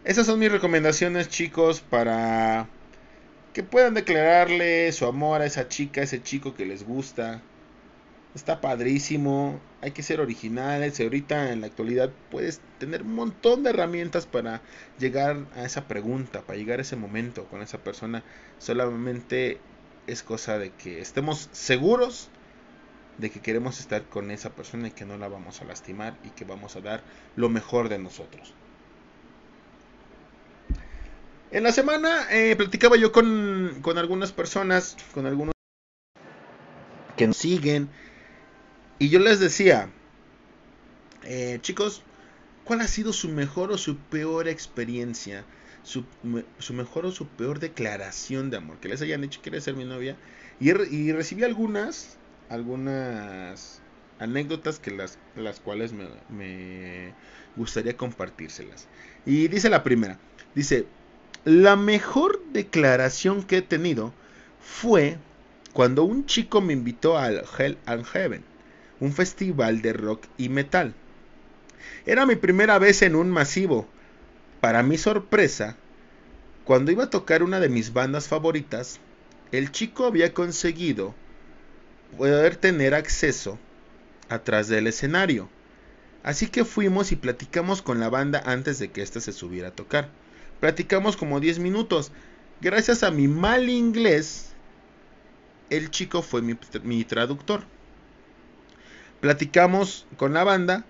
[0.03, 2.67] Esas son mis recomendaciones, chicos, para
[3.53, 7.41] que puedan declararle su amor a esa chica, a ese chico que les gusta.
[8.35, 10.99] Está padrísimo, hay que ser originales.
[11.01, 14.61] Ahorita en la actualidad puedes tener un montón de herramientas para
[14.97, 18.23] llegar a esa pregunta, para llegar a ese momento con esa persona.
[18.59, 19.59] Solamente
[20.07, 22.29] es cosa de que estemos seguros
[23.17, 26.29] de que queremos estar con esa persona y que no la vamos a lastimar y
[26.29, 27.03] que vamos a dar
[27.35, 28.53] lo mejor de nosotros.
[31.51, 35.53] En la semana eh, platicaba yo con, con algunas personas, con algunos
[37.15, 37.89] que nos siguen,
[38.99, 39.89] y yo les decía,
[41.23, 42.01] eh, chicos,
[42.63, 45.45] ¿cuál ha sido su mejor o su peor experiencia?
[45.83, 46.05] Su,
[46.59, 48.77] su, mejor o su peor declaración de amor.
[48.77, 50.15] Que les hayan dicho, quiere ser mi novia.
[50.59, 52.17] Y, y recibí algunas
[52.49, 53.81] algunas
[54.19, 57.13] anécdotas que las, las cuales me, me
[57.55, 58.87] gustaría compartírselas.
[59.25, 60.19] Y dice la primera,
[60.55, 60.85] dice,
[61.45, 64.13] la mejor declaración que he tenido
[64.61, 65.17] fue
[65.73, 68.43] cuando un chico me invitó al Hell and Heaven,
[69.03, 70.93] un festival de rock y metal.
[72.05, 73.85] Era mi primera vez en un masivo.
[74.61, 75.75] Para mi sorpresa,
[76.63, 79.01] cuando iba a tocar una de mis bandas favoritas,
[79.51, 81.13] el chico había conseguido
[82.17, 83.59] poder tener acceso
[84.29, 85.49] atrás del escenario.
[86.23, 89.75] Así que fuimos y platicamos con la banda antes de que ésta se subiera a
[89.75, 90.07] tocar.
[90.61, 92.13] Platicamos como 10 minutos.
[92.61, 94.53] Gracias a mi mal inglés,
[95.69, 97.65] el chico fue mi, traductor.
[99.23, 100.83] Platicamos con la banda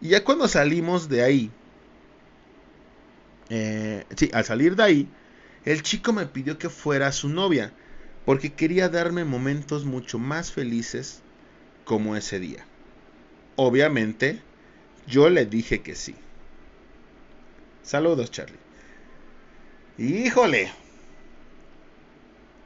[0.00, 1.50] y ya cuando salimos de ahí,
[3.50, 5.08] eh, sí, al salir de ahí,
[5.64, 7.72] el chico me pidió que fuera su novia
[8.24, 11.22] porque quería darme momentos mucho más felices
[11.84, 12.64] como ese día.
[13.56, 14.40] Obviamente,
[15.08, 16.14] yo le dije que sí.
[17.82, 18.60] Saludos, Charlie.
[19.98, 20.70] Híjole.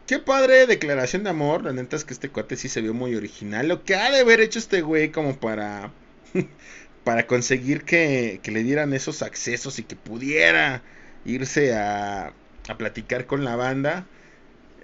[0.06, 1.64] Qué padre declaración de amor.
[1.64, 3.68] La neta es que este cuate sí se vio muy original.
[3.68, 5.92] Lo que ha de haber hecho este güey como para...
[7.04, 10.82] para conseguir que, que le dieran esos accesos y que pudiera
[11.24, 12.32] irse a,
[12.68, 14.06] a platicar con la banda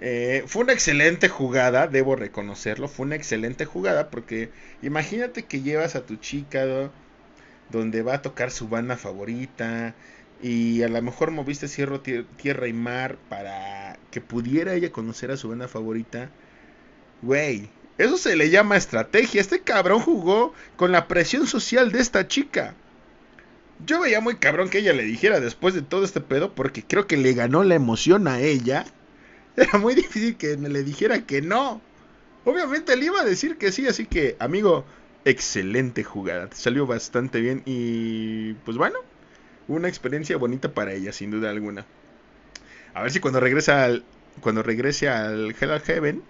[0.05, 2.89] eh, fue una excelente jugada, debo reconocerlo.
[2.89, 4.49] Fue una excelente jugada porque
[4.81, 6.91] imagínate que llevas a tu chica
[7.69, 9.95] donde va a tocar su banda favorita
[10.43, 15.37] y a lo mejor moviste cierro, tierra y mar para que pudiera ella conocer a
[15.37, 16.29] su banda favorita.
[17.23, 19.41] Güey, eso se le llama estrategia.
[19.41, 22.75] Este cabrón jugó con la presión social de esta chica.
[23.85, 27.07] Yo veía muy cabrón que ella le dijera después de todo este pedo porque creo
[27.07, 28.85] que le ganó la emoción a ella
[29.55, 31.81] Era muy difícil que me le dijera que no.
[32.45, 34.85] Obviamente le iba a decir que sí, así que, amigo,
[35.25, 36.49] excelente jugada.
[36.49, 38.99] Te salió bastante bien y, pues bueno,
[39.67, 41.85] una experiencia bonita para ella, sin duda alguna.
[42.93, 44.03] A ver si cuando regresa al,
[44.41, 46.23] cuando regrese al Hell Heaven,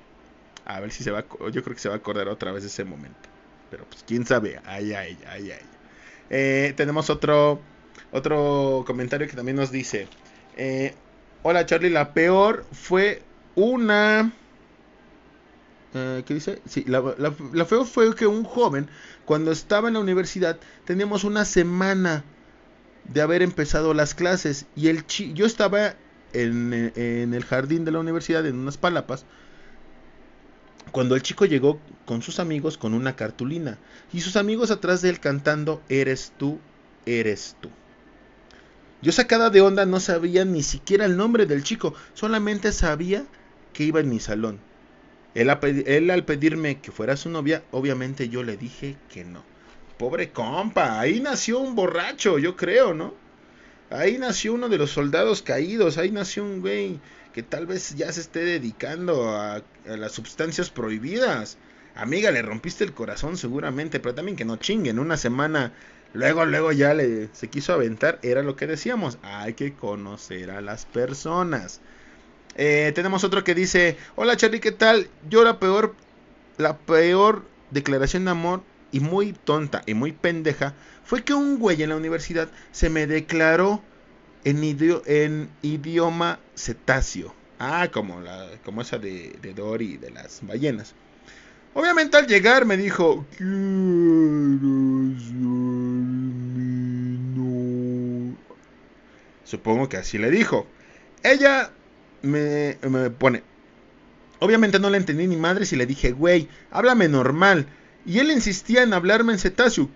[0.65, 2.69] a ver si se va, yo creo que se va a acordar otra vez de
[2.69, 3.29] ese momento.
[3.69, 5.65] Pero pues quién sabe, ay, ay, ay, ay.
[6.29, 7.59] Eh, tenemos otro,
[8.11, 10.07] otro comentario que también nos dice,
[10.55, 10.93] eh,
[11.45, 13.21] Hola Charlie, la peor fue
[13.55, 14.31] una...
[15.93, 16.61] Eh, ¿Qué dice?
[16.65, 18.87] Sí, la, la, peor fue que un joven,
[19.25, 22.23] cuando estaba en la universidad, teníamos una semana
[23.05, 25.95] de haber empezado las clases y el chi yo estaba
[26.33, 29.25] en, el jardín de la universidad en unas palapas
[30.91, 33.77] cuando el chico llegó con sus amigos con una cartulina
[34.11, 36.59] y sus amigos atrás de él cantando eres tú,
[37.05, 37.69] eres tú.
[39.01, 43.25] Yo sacada de onda no sabía ni siquiera el nombre del chico, solamente sabía
[43.73, 44.59] que iba en mi salón.
[45.35, 45.49] Él,
[46.09, 49.43] al pedirme que fuera su novia, obviamente yo le dije que no.
[50.03, 53.13] Pobre compa, ahí nació un borracho, yo creo, ¿no?
[53.89, 56.99] Ahí nació uno de los soldados caídos, ahí nació un güey
[57.31, 61.57] que tal vez ya se esté dedicando a, las sustancias prohibidas.
[61.95, 65.71] Amiga, le rompiste el corazón seguramente, pero también que no chinguen, una semana
[66.11, 70.59] luego, luego ya le se quiso aventar, era lo que decíamos, hay que conocer a
[70.59, 71.79] las personas.
[72.57, 75.07] Eh, tenemos otro que dice, hola Charlie, ¿qué tal?
[75.29, 75.95] Yo la peor,
[76.57, 81.83] la peor declaración de amor y muy tonta y muy pendeja fue que un güey
[81.83, 83.81] en la universidad se me declaró
[84.45, 84.63] en,
[85.05, 87.33] en idioma cetáceo.
[87.59, 90.93] Ah, como, la, como esa de, Dory, de las ballenas.
[91.73, 93.25] Obviamente al llegar me dijo,
[99.43, 100.67] Supongo que así le dijo.
[101.23, 101.71] Ella
[102.21, 103.43] me, me pone,
[104.39, 107.65] obviamente no le entendí ni madre si le dije, güey, háblame normal.
[108.05, 109.89] Y él insistía en hablarme en cetáceo.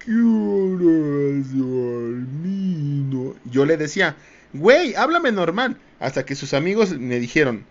[3.52, 4.16] Yo le decía,
[4.54, 5.78] güey, háblame normal.
[6.00, 7.66] Hasta que sus amigos me dijeron,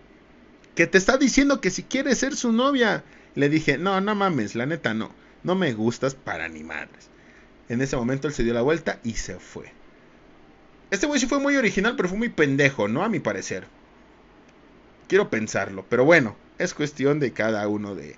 [0.75, 3.03] que te está diciendo que si quieres ser su novia.
[3.33, 5.11] Le dije, no, no mames, la neta no.
[5.43, 7.09] No me gustas para ni madres.
[7.69, 9.71] En ese momento él se dio la vuelta y se fue.
[10.89, 13.03] Este güey sí fue muy original, pero fue muy pendejo, ¿no?
[13.03, 13.65] A mi parecer.
[15.07, 18.15] Quiero pensarlo, pero bueno, es cuestión de cada uno de...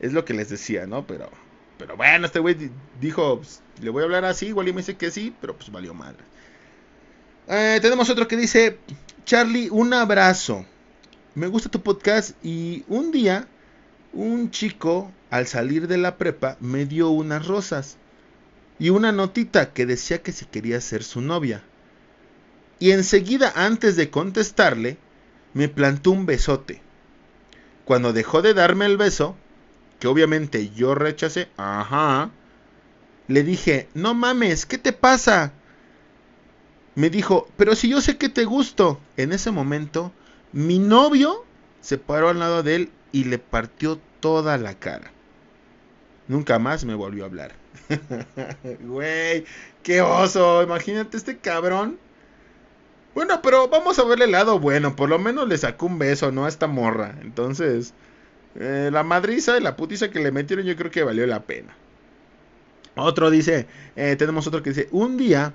[0.00, 1.06] Es lo que les decía, ¿no?
[1.06, 1.30] Pero
[1.82, 4.96] pero bueno, este güey dijo, pues, le voy a hablar así, igual y me dice
[4.96, 6.22] que sí, pero pues valió madre.
[7.48, 8.78] Eh, tenemos otro que dice,
[9.24, 10.64] Charlie, un abrazo.
[11.34, 13.48] Me gusta tu podcast y un día
[14.12, 17.96] un chico al salir de la prepa me dio unas rosas
[18.78, 21.64] y una notita que decía que si quería ser su novia.
[22.78, 24.98] Y enseguida antes de contestarle,
[25.52, 26.80] me plantó un besote.
[27.84, 29.36] Cuando dejó de darme el beso,
[30.02, 32.32] que obviamente yo rechacé, ajá,
[33.28, 35.52] le dije, no mames, ¿qué te pasa?
[36.96, 38.98] Me dijo, pero si yo sé que te gusto.
[39.16, 40.10] En ese momento,
[40.50, 41.44] mi novio
[41.80, 45.12] se paró al lado de él y le partió toda la cara.
[46.26, 47.52] Nunca más me volvió a hablar.
[48.80, 49.44] Güey,
[49.84, 50.64] qué oso.
[50.64, 51.96] Imagínate este cabrón.
[53.14, 54.96] Bueno, pero vamos a verle el lado bueno.
[54.96, 56.46] Por lo menos le sacó un beso, ¿no?
[56.46, 57.14] A esta morra.
[57.22, 57.94] Entonces,
[58.56, 61.74] eh, la madriza y la putiza que le metieron yo creo que valió la pena.
[62.94, 65.54] Otro dice, eh, tenemos otro que dice, un día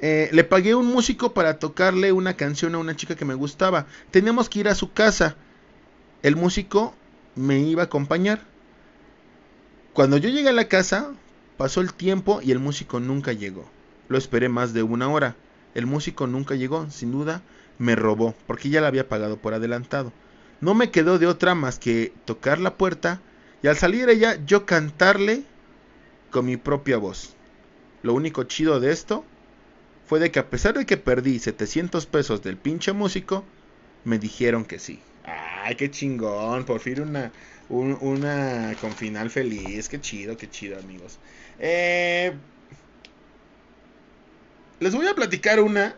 [0.00, 3.86] eh, le pagué un músico para tocarle una canción a una chica que me gustaba.
[4.10, 5.36] Teníamos que ir a su casa.
[6.22, 6.94] El músico
[7.34, 8.40] me iba a acompañar.
[9.92, 11.12] Cuando yo llegué a la casa,
[11.56, 13.68] pasó el tiempo y el músico nunca llegó.
[14.08, 15.36] Lo esperé más de una hora.
[15.74, 17.42] El músico nunca llegó, sin duda
[17.78, 20.12] me robó, porque ya le había pagado por adelantado.
[20.60, 23.20] No me quedó de otra más que tocar la puerta
[23.62, 25.42] y al salir ella yo cantarle
[26.30, 27.34] con mi propia voz.
[28.02, 29.24] Lo único chido de esto
[30.06, 33.44] fue de que a pesar de que perdí 700 pesos del pinche músico,
[34.04, 35.00] me dijeron que sí.
[35.24, 37.32] Ay, qué chingón, por fin una,
[37.68, 41.18] una con final feliz, qué chido, qué chido amigos.
[41.58, 42.32] Eh,
[44.80, 45.94] les voy a platicar una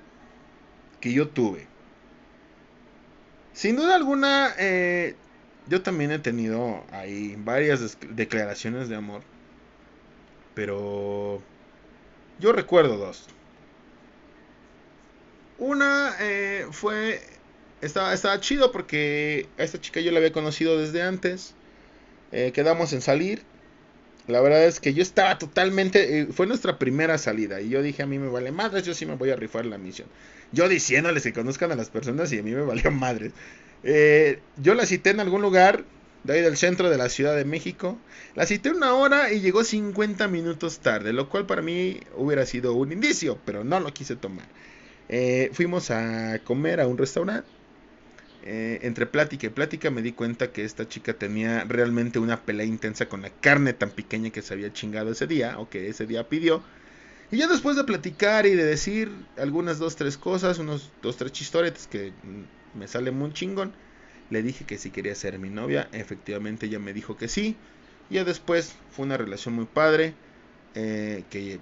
[1.00, 1.66] que yo tuve.
[3.56, 5.14] Sin duda alguna, eh,
[5.66, 9.22] yo también he tenido ahí varias declaraciones de amor.
[10.54, 11.40] Pero
[12.38, 13.26] yo recuerdo dos.
[15.56, 17.22] Una eh, fue...
[17.80, 21.54] Estaba, estaba chido porque a esta chica yo la había conocido desde antes.
[22.32, 23.42] Eh, quedamos en salir.
[24.26, 26.26] La verdad es que yo estaba totalmente...
[26.26, 27.62] fue nuestra primera salida.
[27.62, 29.78] Y yo dije, a mí me vale madres, yo sí me voy a rifar la
[29.78, 30.08] misión.
[30.52, 33.32] Yo diciéndoles que conozcan a las personas y a mí me valió madre.
[33.82, 35.84] Eh, yo la cité en algún lugar
[36.24, 37.98] de ahí del centro de la Ciudad de México.
[38.34, 42.74] La cité una hora y llegó 50 minutos tarde, lo cual para mí hubiera sido
[42.74, 44.46] un indicio, pero no lo quise tomar.
[45.08, 47.48] Eh, fuimos a comer a un restaurante.
[48.48, 52.64] Eh, entre plática y plática me di cuenta que esta chica tenía realmente una pelea
[52.64, 56.06] intensa con la carne tan pequeña que se había chingado ese día o que ese
[56.06, 56.62] día pidió.
[57.30, 61.32] Y ya después de platicar y de decir algunas dos, tres cosas, unos dos, tres
[61.32, 62.12] chistoretes que
[62.74, 63.72] me sale muy chingón,
[64.30, 65.88] le dije que si quería ser mi novia.
[65.92, 67.56] Efectivamente ella me dijo que sí.
[68.10, 70.14] Y ya después fue una relación muy padre.
[70.74, 71.58] Eh, que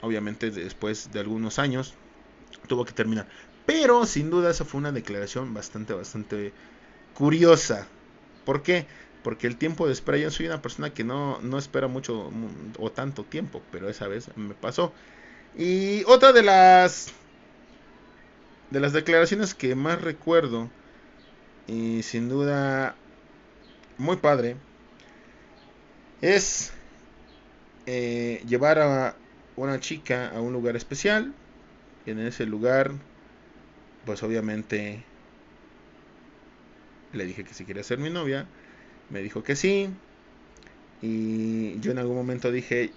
[0.00, 1.94] obviamente después de algunos años
[2.68, 3.28] tuvo que terminar.
[3.66, 6.52] Pero sin duda esa fue una declaración bastante, bastante
[7.14, 7.86] curiosa.
[8.44, 8.86] ¿Por qué?
[9.22, 12.30] Porque el tiempo de espera, yo soy una persona que no, no espera mucho
[12.78, 14.92] o tanto tiempo, pero esa vez me pasó.
[15.56, 17.12] Y otra de las
[18.70, 20.70] de las declaraciones que más recuerdo
[21.66, 22.94] y sin duda
[23.98, 24.56] muy padre
[26.20, 26.72] es
[27.86, 29.16] eh, llevar a
[29.56, 31.34] una chica a un lugar especial.
[32.06, 32.92] Y en ese lugar,
[34.06, 35.04] pues obviamente
[37.12, 38.46] le dije que si quería ser mi novia.
[39.10, 39.90] Me dijo que sí.
[41.02, 42.92] Y yo en algún momento dije,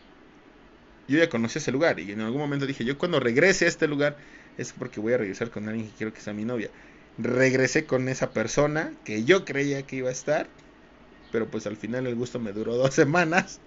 [1.08, 2.00] yo ya conocí ese lugar.
[2.00, 4.18] Y en algún momento dije, yo cuando regrese a este lugar
[4.58, 6.70] es porque voy a regresar con alguien que quiero que sea mi novia.
[7.18, 10.48] Regresé con esa persona que yo creía que iba a estar.
[11.32, 13.60] Pero pues al final el gusto me duró dos semanas.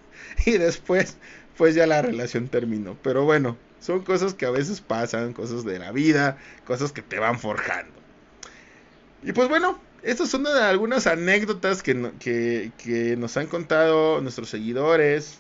[0.47, 1.17] Y después
[1.57, 2.97] pues ya la relación terminó.
[3.03, 7.19] Pero bueno, son cosas que a veces pasan, cosas de la vida, cosas que te
[7.19, 7.95] van forjando.
[9.23, 15.39] Y pues bueno, estas son algunas anécdotas que, nos han contado nuestros seguidores,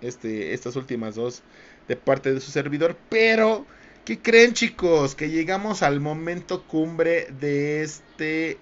[0.00, 1.42] este, estas últimas dos
[1.86, 2.96] de parte de su servidor.
[3.10, 3.66] Pero,
[4.06, 5.14] ¿qué creen chicos?
[5.14, 8.56] Que llegamos al momento cumbre de este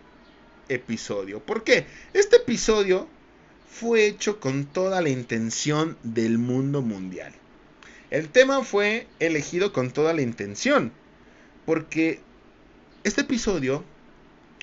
[0.69, 1.39] episodio.
[1.39, 1.87] ¿Por qué?
[2.15, 3.07] Este episodio
[3.69, 7.33] fue hecho con toda la intención del mundo mundial.
[8.11, 10.91] El tema fue elegido con toda la intención,
[11.65, 12.19] porque
[13.05, 13.85] este episodio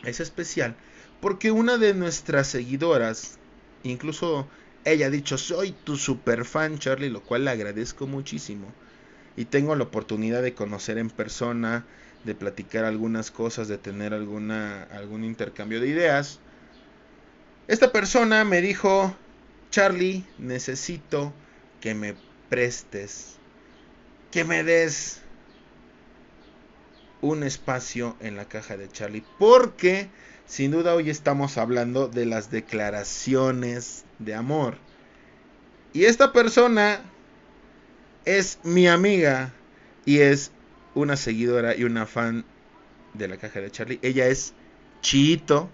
[0.03, 0.75] es especial
[1.21, 3.37] porque una de nuestras seguidoras,
[3.83, 4.47] incluso
[4.83, 8.67] ella ha dicho, soy tu super fan Charlie, lo cual le agradezco muchísimo.
[9.37, 11.85] Y tengo la oportunidad de conocer en persona,
[12.25, 16.39] de platicar algunas cosas, de tener alguna, algún intercambio de ideas.
[17.67, 19.15] Esta persona me dijo,
[19.69, 21.31] Charlie, necesito
[21.79, 22.15] que me
[22.49, 23.37] prestes,
[24.31, 25.21] que me des
[27.21, 30.09] un espacio en la caja de Charlie, porque
[30.45, 34.77] sin duda hoy estamos hablando de las declaraciones de amor.
[35.93, 37.01] Y esta persona
[38.25, 39.53] es mi amiga
[40.05, 40.51] y es
[40.95, 42.45] una seguidora y una fan
[43.13, 43.99] de la caja de Charlie.
[44.01, 44.53] Ella es
[45.01, 45.69] Chito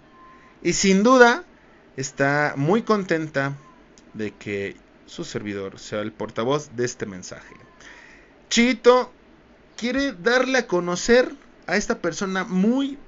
[0.62, 1.44] y sin duda
[1.96, 3.56] está muy contenta
[4.14, 4.76] de que
[5.06, 7.54] su servidor sea el portavoz de este mensaje.
[8.48, 9.12] Chito
[9.78, 11.32] quiere darle a conocer
[11.66, 12.98] a esta persona muy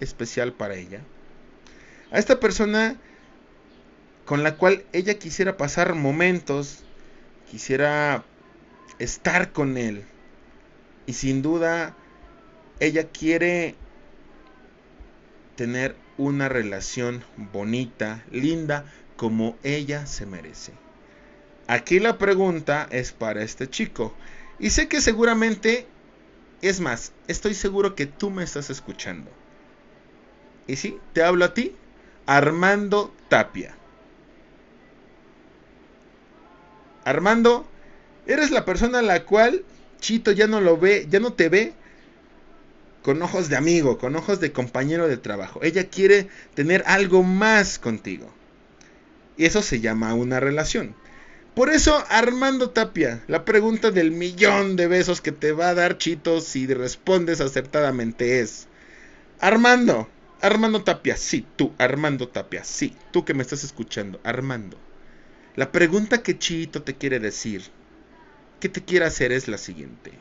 [0.00, 1.02] especial para ella.
[2.10, 2.96] A esta persona
[4.24, 6.80] con la cual ella quisiera pasar momentos,
[7.50, 8.24] quisiera
[8.98, 10.04] estar con él.
[11.06, 11.94] Y sin duda,
[12.80, 13.76] ella quiere
[15.54, 20.72] tener una relación bonita, linda, como ella se merece.
[21.68, 24.14] Aquí la pregunta es para este chico.
[24.58, 25.86] Y sé que seguramente,
[26.62, 29.30] es más, estoy seguro que tú me estás escuchando.
[30.66, 31.74] Y sí, te hablo a ti,
[32.26, 33.76] Armando Tapia.
[37.04, 37.68] Armando,
[38.26, 39.64] eres la persona a la cual
[40.00, 41.74] Chito ya no lo ve, ya no te ve
[43.02, 45.60] con ojos de amigo, con ojos de compañero de trabajo.
[45.62, 48.32] Ella quiere tener algo más contigo.
[49.36, 50.96] Y eso se llama una relación.
[51.56, 55.96] Por eso, Armando Tapia, la pregunta del millón de besos que te va a dar
[55.96, 58.68] Chito si respondes acertadamente es,
[59.40, 60.06] Armando,
[60.42, 64.76] Armando Tapia, sí, tú, Armando Tapia, sí, tú que me estás escuchando, Armando.
[65.54, 67.62] La pregunta que Chito te quiere decir,
[68.60, 70.12] que te quiere hacer es la siguiente.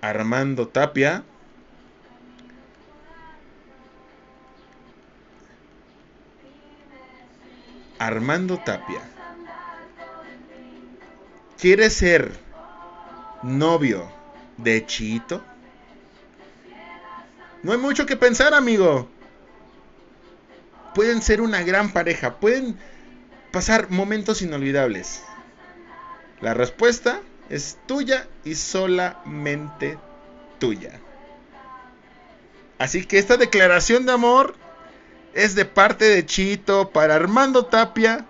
[0.00, 1.24] Armando Tapia.
[8.04, 9.00] Armando Tapia.
[11.58, 12.32] ¿Quieres ser
[13.42, 14.12] novio
[14.58, 15.42] de Chito?
[17.62, 19.08] No hay mucho que pensar, amigo.
[20.94, 22.78] Pueden ser una gran pareja, pueden
[23.50, 25.22] pasar momentos inolvidables.
[26.42, 29.96] La respuesta es tuya y solamente
[30.58, 31.00] tuya.
[32.76, 34.56] Así que esta declaración de amor
[35.34, 38.24] es de parte de Chito para Armando Tapia.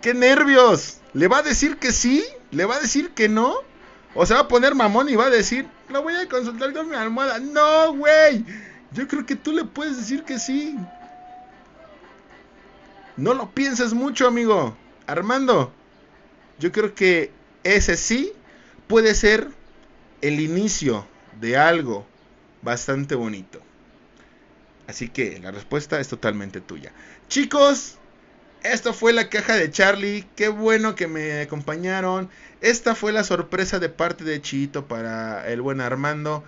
[0.00, 0.98] ¡Qué nervios!
[1.12, 2.24] ¿Le va a decir que sí?
[2.50, 3.56] ¿Le va a decir que no?
[4.14, 6.88] ¿O se va a poner mamón y va a decir, lo voy a consultar con
[6.88, 7.38] mi almohada?
[7.40, 8.44] No, güey.
[8.92, 10.78] Yo creo que tú le puedes decir que sí.
[13.16, 14.76] No lo pienses mucho, amigo.
[15.06, 15.72] Armando,
[16.58, 17.32] yo creo que
[17.64, 18.32] ese sí
[18.86, 19.48] puede ser
[20.20, 21.06] el inicio
[21.40, 22.06] de algo
[22.62, 23.60] bastante bonito.
[24.88, 26.92] Así que la respuesta es totalmente tuya.
[27.28, 27.98] Chicos,
[28.62, 30.26] esto fue la caja de Charlie.
[30.34, 32.30] Qué bueno que me acompañaron.
[32.62, 36.42] Esta fue la sorpresa de parte de Chito para el buen Armando.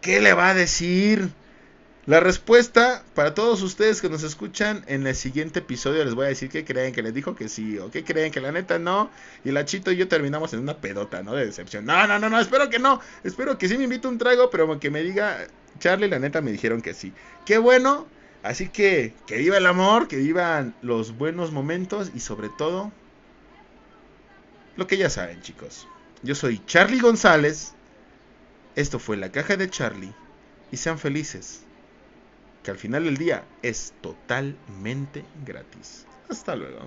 [0.00, 1.28] ¿Qué le va a decir?
[2.06, 6.28] La respuesta para todos ustedes que nos escuchan en el siguiente episodio les voy a
[6.28, 9.10] decir que creen que les dijo que sí o que creen que la neta no.
[9.44, 11.34] Y la Chito y yo terminamos en una pedota, ¿no?
[11.34, 11.84] De decepción.
[11.84, 13.00] No, no, no, no, espero que no.
[13.24, 15.48] Espero que sí me invite un trago, pero que me diga,
[15.78, 17.12] Charlie, la neta me dijeron que sí.
[17.44, 18.06] Qué bueno.
[18.42, 22.92] Así que que viva el amor, que vivan los buenos momentos y sobre todo
[24.76, 25.88] lo que ya saben chicos.
[26.22, 27.72] Yo soy Charlie González.
[28.74, 30.12] Esto fue la caja de Charlie.
[30.70, 31.62] Y sean felices.
[32.62, 36.06] Que al final del día es totalmente gratis.
[36.28, 36.80] Hasta luego.